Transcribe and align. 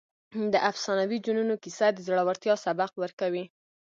د 0.53 0.55
افسانوي 0.69 1.17
جنونو 1.25 1.55
کیسه 1.63 1.87
د 1.91 1.97
زړورتیا 2.07 2.55
سبق 2.65 2.91
ورکوي. 3.03 3.45